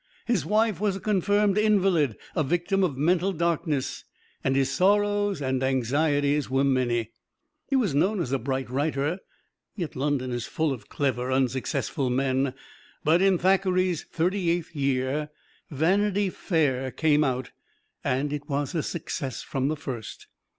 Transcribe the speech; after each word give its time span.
His 0.25 0.47
wife 0.47 0.79
was 0.81 0.95
a 0.95 0.99
confirmed 0.99 1.59
invalid, 1.59 2.17
a 2.35 2.43
victim 2.43 2.83
of 2.83 2.97
mental 2.97 3.31
darkness, 3.31 4.03
and 4.43 4.55
his 4.55 4.71
sorrows 4.71 5.43
and 5.43 5.61
anxieties 5.61 6.49
were 6.49 6.63
many. 6.63 7.11
He 7.69 7.75
was 7.75 7.93
known 7.93 8.19
as 8.19 8.31
a 8.31 8.39
bright 8.39 8.67
writer, 8.67 9.19
yet 9.75 9.95
London 9.95 10.31
is 10.31 10.47
full 10.47 10.73
of 10.73 10.89
clever, 10.89 11.31
unsuccessful 11.31 12.09
men. 12.09 12.55
But 13.03 13.21
in 13.21 13.37
Thackeray's 13.37 14.03
thirty 14.11 14.49
eighth 14.49 14.75
year 14.75 15.29
"Vanity 15.69 16.31
Fair" 16.31 16.89
came 16.89 17.23
out, 17.23 17.51
and 18.03 18.33
it 18.33 18.49
was 18.49 18.73
a 18.73 18.81
success 18.81 19.43
from 19.43 19.67
the 19.67 19.77
first. 19.77 20.25